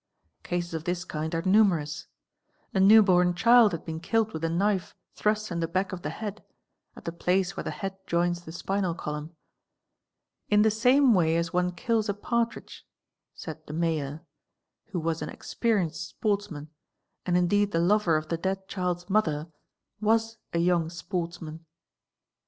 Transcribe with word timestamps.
Cases 0.41 0.73
of 0.73 0.85
this 0.85 1.05
kind 1.05 1.35
are 1.35 1.43
numerous: 1.43 2.07
a 2.73 2.79
new 2.79 3.03
born 3.03 3.35
child 3.35 3.71
had 3.71 3.87
en 3.87 3.99
killed 3.99 4.33
with 4.33 4.43
a 4.43 4.49
knife 4.49 4.95
thrust 5.13 5.51
in 5.51 5.59
the 5.59 5.67
back 5.67 5.91
of 5.91 6.01
the 6.01 6.09
head 6.09 6.43
(at 6.95 7.05
the 7.05 7.11
place 7.11 7.51
here 7.51 7.63
the 7.63 7.69
head 7.69 7.95
joins 8.07 8.41
the 8.41 8.51
spinal 8.51 8.95
column) 8.95 9.35
"in 10.49 10.63
the 10.63 10.71
same 10.71 11.13
way 11.13 11.35
as 11.37 11.53
one 11.53 11.71
kills 11.71 12.09
partridge," 12.19 12.83
said 13.35 13.63
the 13.67 13.73
Mayor, 13.73 14.25
who 14.87 14.99
was 14.99 15.21
an 15.21 15.29
experienced 15.29 16.07
sportsman, 16.09 16.71
and 17.27 17.47
deed 17.47 17.71
the 17.71 17.77
lover 17.79 18.17
of 18.17 18.29
the 18.29 18.37
dead 18.37 18.67
child's 18.67 19.07
mother 19.07 19.51
was 19.99 20.39
a 20.51 20.57
young 20.57 20.89
sportsman. 20.89 21.63